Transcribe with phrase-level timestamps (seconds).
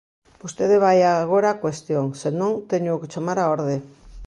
[0.43, 3.77] Vostede vaia agora á cuestión, se non, téñoo que chamar á orde.